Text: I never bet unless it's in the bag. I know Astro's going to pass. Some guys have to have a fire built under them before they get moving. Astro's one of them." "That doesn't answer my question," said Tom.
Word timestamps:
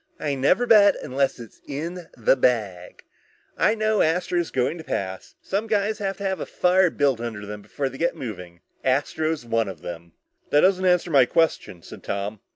I 0.19 0.33
never 0.33 0.65
bet 0.65 0.95
unless 1.03 1.39
it's 1.39 1.61
in 1.67 2.07
the 2.17 2.35
bag. 2.35 3.03
I 3.55 3.75
know 3.75 4.01
Astro's 4.01 4.49
going 4.49 4.79
to 4.79 4.83
pass. 4.83 5.35
Some 5.43 5.67
guys 5.67 5.99
have 5.99 6.17
to 6.17 6.23
have 6.23 6.39
a 6.39 6.45
fire 6.47 6.89
built 6.89 7.19
under 7.21 7.45
them 7.45 7.61
before 7.61 7.87
they 7.87 7.99
get 7.99 8.15
moving. 8.15 8.61
Astro's 8.83 9.45
one 9.45 9.67
of 9.67 9.83
them." 9.83 10.13
"That 10.49 10.61
doesn't 10.61 10.85
answer 10.85 11.11
my 11.11 11.27
question," 11.27 11.83
said 11.83 12.01
Tom. 12.01 12.39